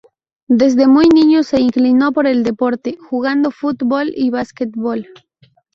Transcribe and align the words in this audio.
Desde 0.49 0.87
muy 0.87 1.05
niño 1.13 1.43
se 1.43 1.61
inclinó 1.61 2.11
por 2.11 2.25
el 2.25 2.43
deporte, 2.43 2.97
jugando 2.99 3.51
fútbol 3.51 4.11
y 4.15 4.31
basquetbol. 4.31 5.05